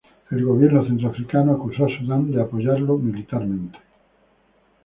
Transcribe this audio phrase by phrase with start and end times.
[0.31, 3.77] El Gobierno Centroafricano acusó a Sudán de apoyarlo militarmente.